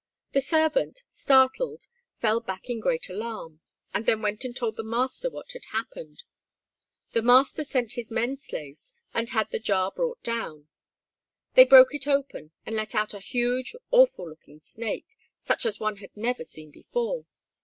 [0.31, 1.85] The servant, startled,
[2.19, 3.59] fell back in great alarm,
[3.93, 6.23] and then went and told the master what had happened.
[7.11, 10.69] The master sent his men slaves and had the jar brought down.
[11.53, 15.05] They broke it open and let out a huge, awful looking snake,
[15.43, 17.27] such as one had never seen before.